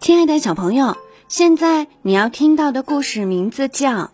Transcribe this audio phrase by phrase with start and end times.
[0.00, 0.96] 亲爱的小朋友，
[1.28, 3.90] 现在你要听到的故事名字叫《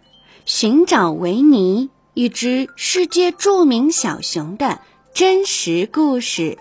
[0.44, 4.80] 寻找维尼》，一只世界著名小熊的
[5.14, 6.58] 真实故事。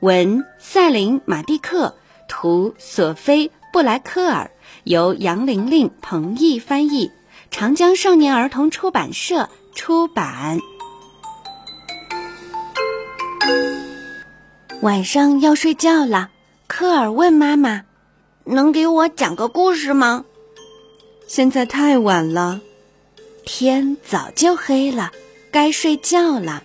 [0.00, 1.94] 文：赛琳·马蒂克，
[2.28, 4.50] 图：索菲·布莱克尔，
[4.84, 7.10] 由杨玲玲、彭毅翻译，
[7.50, 10.58] 长江少年儿童出版社出版。
[14.82, 16.28] 晚上要睡觉了，
[16.66, 17.84] 科尔问妈妈。
[18.44, 20.24] 能给我讲个故事吗？
[21.26, 22.60] 现在太晚了，
[23.46, 25.12] 天早就黑了，
[25.50, 26.62] 该睡觉了。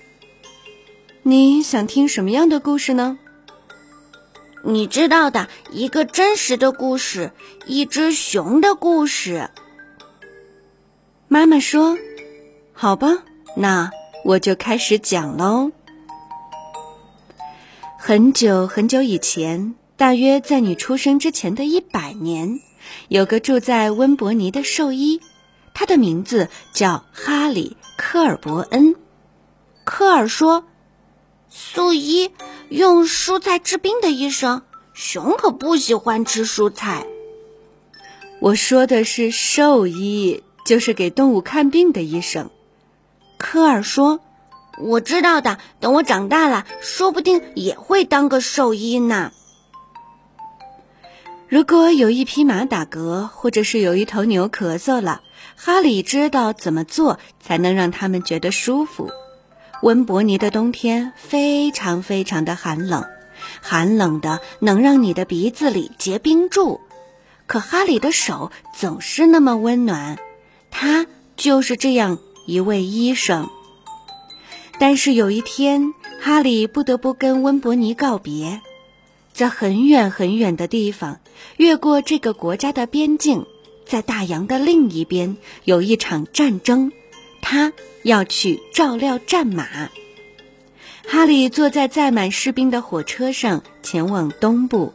[1.22, 3.18] 你想听什么样的故事呢？
[4.64, 7.32] 你知道的一个真实的故事，
[7.66, 9.50] 一只熊的故事。
[11.28, 11.98] 妈妈说
[12.74, 13.24] ：“好吧，
[13.56, 13.92] 那
[14.26, 15.72] 我就开始讲喽。”
[18.00, 19.76] 很久很久以前。
[19.98, 22.60] 大约在你出生之前的一百年，
[23.08, 25.20] 有个住在温伯尼的兽医，
[25.74, 28.96] 他的名字叫哈里·科尔伯恩。
[29.84, 30.66] 科尔说
[31.50, 32.32] ：“素医
[32.70, 37.06] 用蔬菜治病的医生，熊可不喜欢吃蔬菜。”
[38.40, 42.52] 我说的是兽医，就是给动物看病的医生。
[43.38, 44.20] 科尔说
[44.80, 49.32] ：“我知道的，等我长大了，说不定也会当个兽医呢。”
[51.50, 55.22] 如果有一匹马打嗝，或者是有一头牛咳嗽了，
[55.56, 59.10] 哈里知道怎么做才能让他们觉得舒服。
[59.84, 63.06] 温伯尼的冬天非常非常的寒冷，
[63.62, 66.82] 寒冷的能让你的鼻子里结冰柱。
[67.46, 70.18] 可哈里的手总是那么温暖，
[70.72, 73.50] 他就是这样一位医生。
[74.80, 78.62] 但是有一天，哈里不得不跟温伯尼告别。
[79.32, 81.20] 在很远很远的地方，
[81.58, 83.46] 越过这个国家的边境，
[83.86, 86.92] 在大洋的另一边有一场战争，
[87.50, 87.72] 他
[88.04, 89.90] 要去照料战马。
[91.08, 94.92] 哈利坐在载满士兵的火车上，前往东部。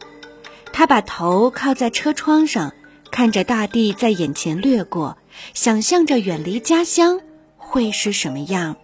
[0.71, 2.71] 他把头靠在车窗上，
[3.09, 5.17] 看着大地在眼前掠过，
[5.55, 7.19] 想象着远离家乡
[7.57, 8.75] 会是什么样。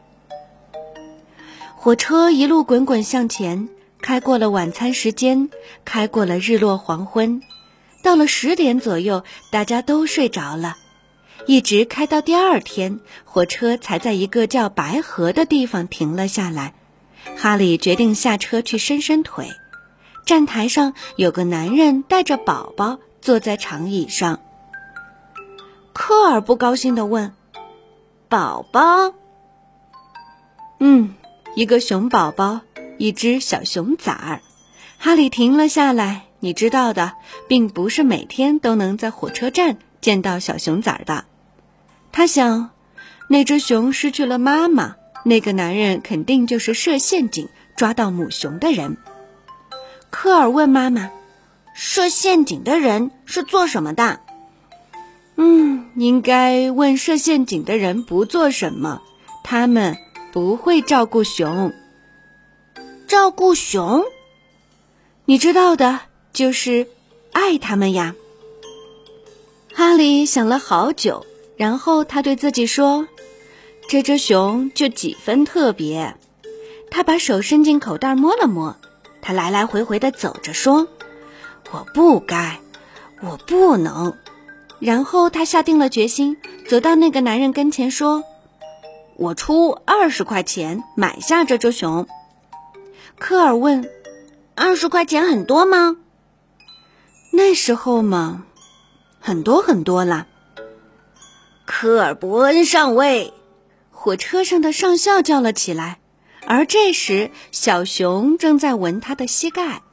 [1.76, 3.70] 火车一路滚滚向前。
[4.02, 5.50] 开过了晚餐时间，
[5.86, 7.44] 开过了日落黄昏，
[8.02, 10.78] 到了十点左右，大家都睡着了，
[11.50, 16.76] 一直开到第二天，火车才在一个叫白河的地方停了下来。
[17.36, 19.50] 哈利决定下车去伸伸腿。
[20.28, 24.42] 站台上有个男人带着宝宝坐在长椅上。
[25.92, 27.34] 科尔不高兴地问
[28.30, 29.16] ：“宝宝？
[30.78, 31.16] 嗯，
[31.56, 32.62] 一个熊宝宝。”
[33.00, 34.42] 一只小熊崽儿，
[35.00, 36.26] 哈利停了下来。
[36.42, 37.14] 你知道的，
[37.48, 41.26] 并不是每天都能在火车站见到小熊崽儿的。
[42.20, 42.72] 他想，
[43.30, 47.48] 那只熊失去了妈妈，那个男人肯定就是设陷阱
[47.78, 48.98] 抓到母熊的人。
[50.10, 51.12] 科尔问妈妈
[51.74, 54.20] ：“设陷阱的人是做什么的
[55.38, 59.02] ？”“嗯，应该问设陷阱的人不做什么，
[59.46, 59.96] 他们
[60.34, 61.72] 不会照顾熊。”
[63.08, 64.04] 照顾熊，
[65.24, 66.02] 你知道的，
[66.34, 66.86] 就是
[67.32, 68.14] 爱他们呀。
[69.74, 71.26] 哈利想了好久，
[71.60, 73.06] 然后他对自己说
[73.90, 76.16] ：“这只熊就几分特别。”
[76.90, 78.78] 他把手伸进口袋摸了摸，
[79.22, 80.88] 他来来回回的走着说
[81.72, 82.62] ：“我不该，
[83.22, 84.16] 我不能。”
[84.80, 88.24] 然后他下定了决心，走到那个男人跟前说
[89.20, 92.08] ：“我出二十块钱买下这只熊。”
[93.20, 93.90] 科尔问
[94.56, 95.98] ：“二十块钱很多吗？”
[97.34, 98.46] 那时候嘛，
[99.20, 100.26] 很多很多啦。
[101.72, 103.32] 科尔伯恩上尉，
[103.92, 106.00] 火车上的上校叫了起来。
[106.48, 109.84] 而这时，小熊正在闻他的膝盖。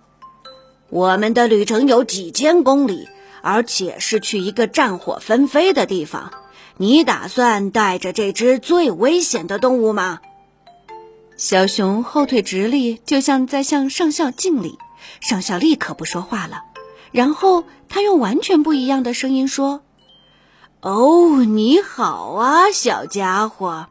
[0.88, 3.06] 我们的旅程有几千公里，
[3.42, 6.32] 而且是去一个战火纷飞的地方。
[6.78, 10.20] 你打算带着这只最危险的动物吗？
[11.36, 14.78] 小熊后腿直立，就像在向上校敬礼。
[15.20, 16.62] 上校立刻不说话了，
[17.12, 19.82] 然后他用完全不一样的声音说
[20.86, 23.88] ：“哦，你好啊，小家伙。”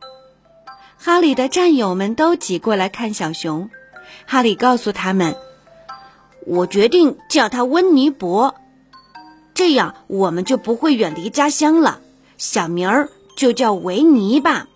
[0.98, 3.70] 哈里的战友们都挤过来看小熊。
[4.26, 5.36] 哈里告诉他们
[6.48, 8.56] ：“我决定叫他温尼伯。”
[9.54, 12.00] 这样我们就不会远离家乡了。
[12.38, 14.68] 小名儿就叫维尼吧。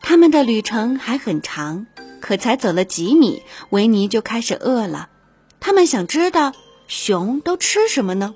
[0.00, 1.86] 他们的旅程还很长，
[2.22, 5.10] 可才走了几米，维尼就开始饿了。
[5.60, 6.54] 他们想知道
[6.88, 8.34] 熊都吃什么呢？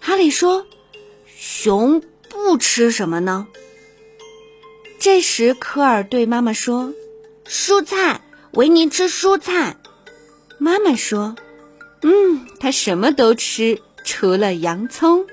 [0.00, 0.66] 哈利说
[1.40, 3.46] ：“熊不吃什么呢？”
[4.98, 6.92] 这时，科尔对妈妈说
[7.46, 8.20] ：“蔬菜，
[8.54, 9.76] 维尼吃蔬菜。”
[10.58, 11.36] 妈妈说
[12.02, 15.26] ：“嗯，他什么都吃，除了洋葱。”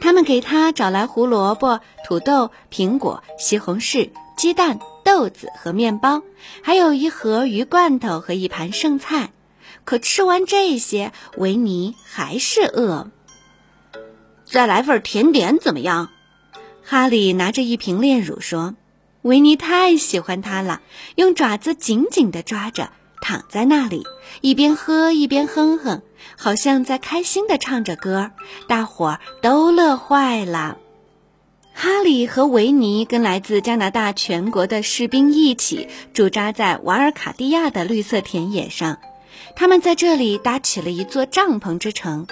[0.00, 6.22] 他们给他找来胡萝卜、土豆、苹果、西红柿、鸡蛋、豆子和面包，
[6.62, 9.32] 还有一盒鱼罐头和一盘剩菜。
[9.84, 13.10] 可吃完这些，维尼还是饿。
[14.50, 16.10] 再来份甜点怎么样？
[16.82, 18.74] 哈利拿着一瓶炼乳说
[19.22, 20.80] ：“维尼太喜欢它了，
[21.16, 22.90] 用爪子紧紧地抓着，
[23.20, 24.04] 躺在那里，
[24.40, 26.02] 一边喝一边哼哼。”
[26.36, 28.32] 好像在开心地唱着歌，
[28.66, 30.78] 大伙儿都乐坏了。
[31.72, 38.98] 哈利和维尼跟来自加拿大全国的士兵一起驻扎在瓦尔卡蒂亚的绿色田野上，
[39.56, 42.26] 他们在这里搭起了一座帐篷之城，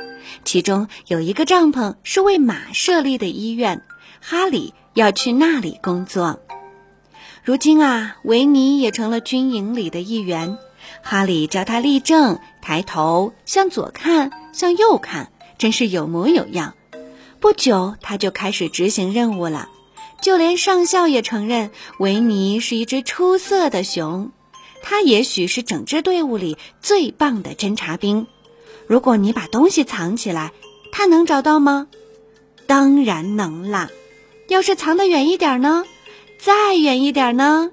[0.44, 3.82] 其中有一个帐篷是为马设立的医院。
[4.20, 6.40] 哈里要去那里工作。
[7.44, 10.58] 如今啊，维尼也成了军营里的一员。
[11.02, 16.74] 哈里教他立正，抬头向左看，向右看，真是有模有样。
[17.38, 19.68] 不久，他就开始执行任务了。
[20.20, 24.32] 就连上校也承认，维尼是一只出色的熊。
[24.88, 28.28] 他也许是整支队伍里最棒的侦察兵。
[28.86, 30.52] 如果你把东西藏起来，
[30.92, 31.88] 他能找到吗？
[32.68, 33.90] 当然能啦。
[34.48, 35.82] 要是藏得远一点呢？
[36.38, 37.72] 再远一点呢？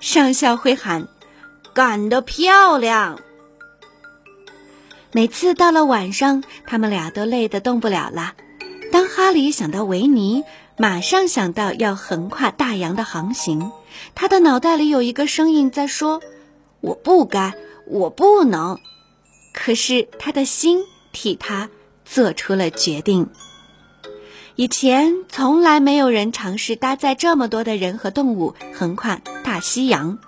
[0.00, 1.06] 上校会喊。
[1.74, 3.18] 干得漂亮！
[5.12, 8.34] 每次到了晚上，他们俩都累得动不了了。
[8.90, 10.44] 当哈利想到维尼，
[10.78, 13.70] 马上想到要横跨大洋的航行。
[14.14, 16.20] 他的脑袋里有一个声音在说
[16.80, 17.54] ：“我不该，
[17.86, 18.78] 我不能。”
[19.52, 20.80] 可是他的心
[21.12, 21.68] 替他
[22.04, 23.28] 做出了决定。
[24.56, 30.18] 以前从来没有人尝试搭载这么多的人和动物横跨大西洋。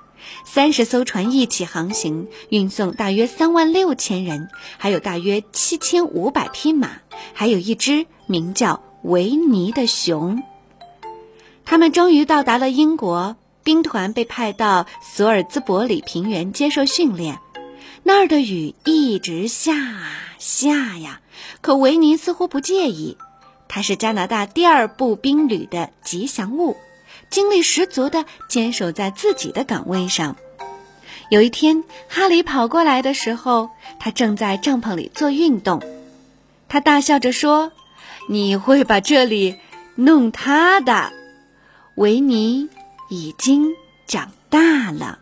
[0.46, 6.92] 三十艘船一起航行，运送大约三万六千人，还有大约七千五百匹马，
[7.34, 10.42] 还有一只名叫维尼的熊。
[11.66, 17.40] 他们终于到达了英国，兵团被派到索尔兹伯里平原接受训练。
[18.04, 21.20] 那儿的雨一直下啊下呀，
[21.62, 23.16] 可维尼似乎不介意，
[23.66, 26.76] 他是加拿大第二步兵旅的吉祥物。
[27.30, 30.36] 精力十足地坚守在自己的岗位上。
[31.30, 35.82] 有一天，哈里跑过来的时候，他正在帐篷里做运动。
[36.68, 37.72] 他大笑着说
[38.28, 39.56] ：“你会把这里
[39.96, 41.12] 弄塌的。”
[41.96, 42.68] 维尼
[43.14, 43.74] 已经
[44.06, 45.18] 长大了。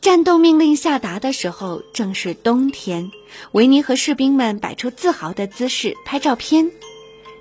[0.00, 3.10] 战斗命令下达的时候，正是冬天。
[3.52, 6.70] 维尼和士兵们摆出自豪的姿势，拍照片，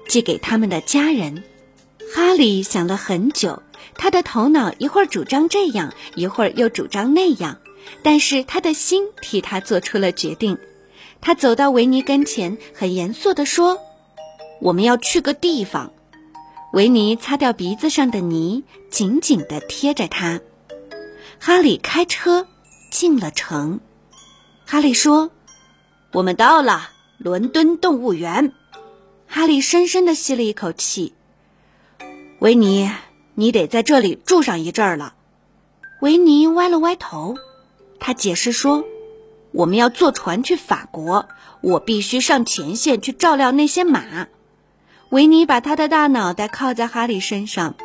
[0.07, 1.43] 寄给他们的家人。
[2.15, 3.61] 哈里想了很久，
[3.95, 7.59] 他的头脑一会儿主张这样，一会儿又主张那样，
[8.01, 10.57] 但是他的心替他做出了决定。
[11.19, 13.77] 他走到维尼跟前，很严肃地说
[14.61, 15.91] ：“我们要去个地方。”
[16.73, 20.41] 维尼擦掉鼻子上的泥，紧紧地贴着他。
[21.39, 22.47] 哈利开车
[22.89, 23.79] 进了城。
[24.65, 25.29] 哈利说
[26.13, 26.89] ：“我们到了
[27.19, 28.53] 伦敦动物园。”
[29.29, 31.13] 哈利深深地吸了一口气。
[32.39, 32.89] 维尼，
[33.35, 35.13] 你得在这里住上一阵儿了。
[36.01, 37.37] 维尼歪了歪头，
[37.99, 38.83] 他解释说
[39.53, 41.27] ：“我们要坐船去法国，
[41.61, 44.27] 我必须上前线去照料那些马。”
[45.13, 47.75] 维尼把他的大脑袋靠在哈利身上。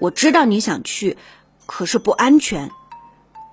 [0.00, 1.16] 我知道你想去，
[1.64, 2.72] 可是不安全。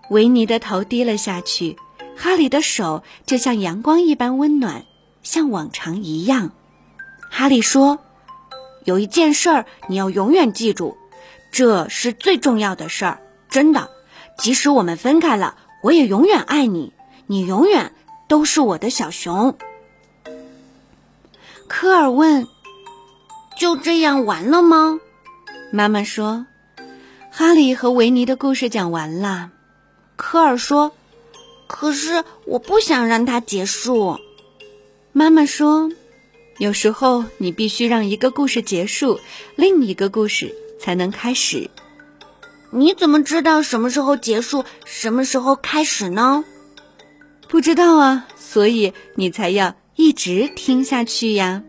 [0.10, 1.78] 维尼的头低了下去，
[2.18, 4.86] 哈利的手就像阳光一般温暖，
[5.22, 6.54] 像往常一样。
[7.30, 8.00] 哈利说。
[8.84, 10.98] 有一件事儿你要永远记住，
[11.52, 13.92] 这是最重要的事儿，真的。
[14.40, 16.94] 即使我们分开了，我也永远爱你，
[17.28, 17.94] 你永远
[18.28, 19.56] 都是我的小熊。
[21.68, 22.48] 科尔问
[23.62, 25.00] ：“就这样完了吗？”
[25.72, 26.48] 妈妈说
[27.30, 29.52] ：“哈利和维尼的故事讲完了。”
[30.18, 30.94] 科尔说
[31.70, 34.18] ：“可是我不想让它结束。”
[35.14, 35.92] 妈妈说。
[36.58, 39.20] 有时候你必须让一个故事结束，
[39.56, 41.72] 另一个故事才能开始。
[42.72, 46.44] 你怎么知道什么时候结束，什么时候开始呢？
[47.48, 51.64] 不知道啊，所以你才要一直听下去呀。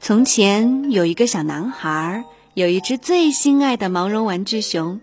[0.00, 2.24] 从前有一个小男孩，
[2.54, 5.00] 有一只最心爱的毛绒玩具熊。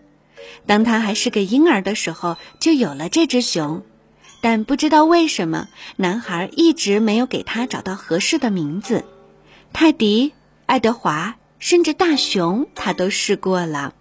[0.66, 3.84] 当他还是个婴儿的时候，就有了这只熊。
[4.42, 9.04] 但不知道为什么，男孩一直没有给他找到合适的名字。
[9.74, 10.34] 泰迪、
[10.66, 13.94] 爱德华，甚至大熊，他都试过了。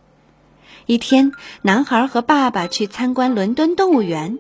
[0.87, 1.33] 一天，
[1.63, 4.39] 男孩和爸爸去参观伦敦动物园，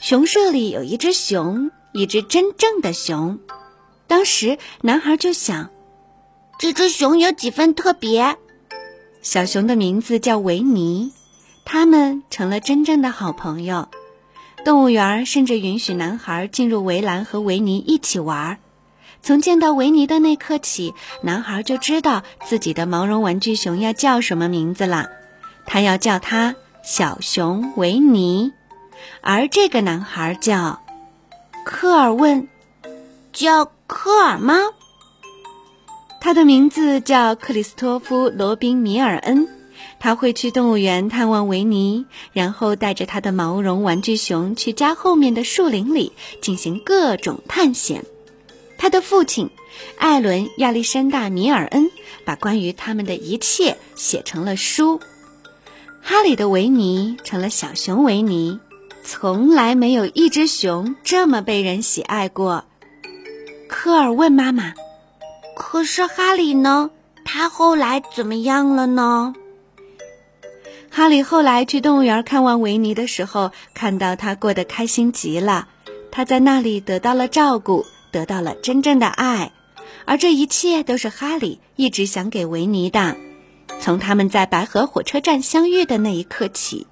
[0.00, 3.38] 熊舍里有一只熊，一只真正的熊。
[4.06, 5.70] 当时，男孩就想，
[6.58, 8.36] 这只熊有几分特别。
[9.22, 11.12] 小熊的名字叫维尼，
[11.64, 13.88] 他们成了真正的好朋友。
[14.64, 18.58] 动物园甚至允许男孩进入围栏和维尼一起玩。
[19.22, 25.08] 从见到维尼的那刻起，男孩就知道自己的毛绒玩具熊要叫什么名字了。
[25.66, 28.52] 他要叫它小熊维尼，
[29.22, 30.82] 而这个男孩叫
[31.64, 32.48] 科尔问，
[33.32, 34.54] 叫科尔吗？
[36.24, 39.46] 他的名字叫克里斯托夫·罗宾·米尔恩。
[40.00, 48.06] 他会去动物园探望维尼，然后带着他的毛绒玩具熊去家后面的树林里进行各种探险。
[48.78, 49.50] 他的父亲
[49.98, 51.90] 艾伦·亚历山大·米尔恩
[52.24, 55.00] 把关于他们的一切写成了书。
[56.00, 58.60] 哈里的维尼成了小熊维尼，
[59.02, 62.64] 从来没有一只熊这么被人喜爱过。
[63.68, 64.72] 科尔问妈妈
[65.56, 66.90] ：“可是哈里呢？
[67.24, 69.34] 他后来怎么样了呢？”
[70.90, 75.68] 哈里后来去动物园看望维尼的时候，看到他过得开心极了。
[76.12, 79.50] 他在那里得到了照顾，得到了真正的爱，
[80.04, 83.16] 而这一切都是哈里一直想给维尼的。
[83.80, 86.86] 从他们在白河火车站相遇的那一刻起，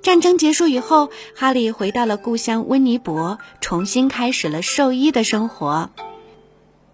[0.00, 5.90] 战争结束以后，哈利回到了故乡温尼伯，重新开始了兽医的生活。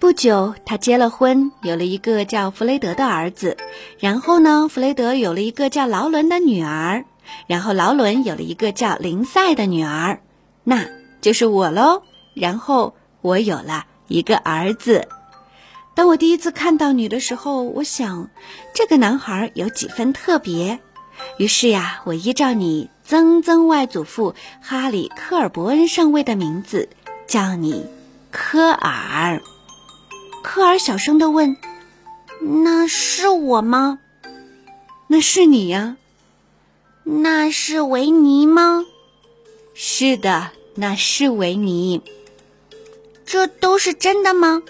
[0.00, 3.56] 不久，他结了婚，有了一个叫弗雷德的儿子。
[3.98, 7.04] 然后呢，弗雷德有了一个叫劳伦的女儿。
[7.48, 10.20] 然后劳伦有了一个叫林赛的女儿，
[10.62, 10.86] 那
[11.20, 12.02] 就是我喽。
[12.34, 15.08] 然后我有了一个儿子。
[15.94, 18.30] 当我第一次看到你的时候，我想，
[18.74, 20.78] 这个男孩有几分特别。
[21.38, 26.88] 于是呀，我依照你曾曾外祖父哈里科尔伯恩上尉的名字，
[27.26, 27.84] 叫你
[28.30, 29.42] 科尔。
[30.42, 31.56] 科尔小声的问
[32.64, 33.98] ：“那是我吗？
[35.06, 35.96] 那是你呀。
[37.04, 38.84] 那是维尼吗？
[39.74, 42.02] 是的，那是维尼。
[43.24, 44.62] 这都是真的吗？”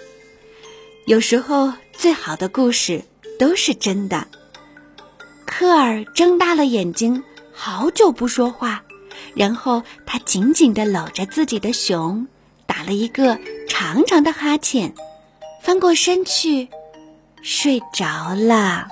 [1.05, 3.03] 有时候，最好的故事
[3.39, 4.27] 都是真的。
[5.45, 8.83] 科尔睁大了眼睛，好久不说话，
[9.33, 12.27] 然后他紧紧的搂着自己的熊，
[12.65, 14.93] 打了一个长长的哈欠，
[15.61, 16.67] 翻过身去，
[17.43, 18.87] 睡着了。